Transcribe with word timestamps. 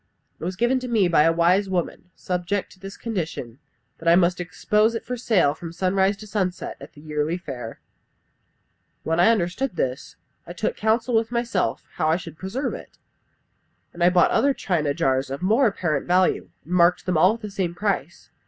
It 0.39 0.43
was 0.43 0.55
given 0.55 0.79
to 0.79 0.87
me 0.87 1.07
by 1.07 1.21
a 1.25 1.31
wise 1.31 1.69
woman, 1.69 2.09
subject 2.15 2.71
to 2.71 2.79
this 2.79 2.97
condition, 2.97 3.59
that 3.99 4.07
I 4.07 4.15
must 4.15 4.39
expose 4.41 4.95
it 4.95 5.05
for 5.05 5.15
sale 5.15 5.53
from 5.53 5.71
sunrise 5.71 6.17
to 6.17 6.25
sunset 6.25 6.75
at 6.81 6.93
the 6.93 7.01
yearly 7.01 7.37
fair. 7.37 7.79
When 9.03 9.19
I 9.19 9.29
understood 9.29 9.75
this 9.75 10.15
I 10.47 10.53
took 10.53 10.75
counsel 10.75 11.13
with 11.13 11.31
myself 11.31 11.83
how 11.97 12.07
I 12.07 12.15
should 12.17 12.39
preserve 12.39 12.73
it; 12.73 12.97
and 13.93 14.03
I 14.03 14.09
bought 14.09 14.31
other 14.31 14.55
china 14.55 14.95
jars 14.95 15.29
of 15.29 15.43
more 15.43 15.67
apparent 15.67 16.07
value, 16.07 16.49
and 16.63 16.71
I 16.73 16.77
marked 16.77 17.05
them 17.05 17.15
all 17.15 17.33
with 17.33 17.41
the 17.43 17.51
same 17.51 17.75
price. 17.75 18.31